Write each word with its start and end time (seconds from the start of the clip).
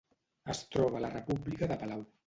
Es 0.53 0.61
troba 0.75 0.99
a 1.01 1.03
la 1.05 1.13
República 1.19 1.73
de 1.75 1.83
Palau. 1.85 2.07